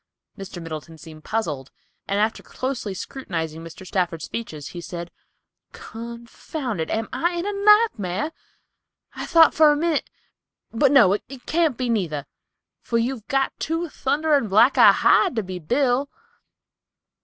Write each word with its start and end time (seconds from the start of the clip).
Mr. 0.35 0.59
Middleton 0.59 0.97
seemed 0.97 1.23
puzzled, 1.23 1.69
and 2.07 2.19
after 2.19 2.41
closely 2.41 2.95
scrutinizing 2.95 3.63
Mr. 3.63 3.85
Stafford's 3.85 4.27
features, 4.27 4.69
he 4.69 4.81
said, 4.81 5.11
"Confound 5.73 6.81
it, 6.81 6.89
am 6.89 7.07
I 7.13 7.35
in 7.35 7.45
a 7.45 7.53
nightmare? 7.53 8.31
I 9.13 9.27
thought 9.27 9.53
for 9.53 9.71
a 9.71 9.75
minute—but 9.75 10.91
no, 10.91 11.13
it 11.13 11.45
can't 11.45 11.77
be 11.77 11.87
neither, 11.87 12.25
for 12.81 12.97
you've 12.97 13.27
got 13.27 13.53
too 13.59 13.89
thunderin' 13.89 14.47
black 14.47 14.75
a 14.75 14.91
hide 14.91 15.35
to 15.35 15.43
be 15.43 15.59
Bill." 15.59 16.09